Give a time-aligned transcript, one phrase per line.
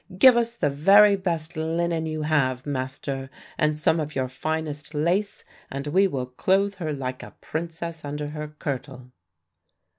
[0.17, 5.43] "Give us the very best linen you have, master, and some of your finest lace
[5.69, 9.11] and we will clothe her like a princess under her kirtle."